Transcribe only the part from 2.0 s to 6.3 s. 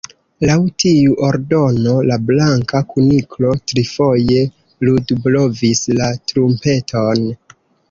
la Blanka Kuniklo trifoje ludblovis la